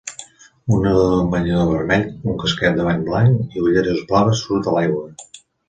[0.75, 4.69] Un nedador amb un banyador vermell, un casquet de bany blanc i ulleres blaves surt
[4.71, 5.09] de l'aigua.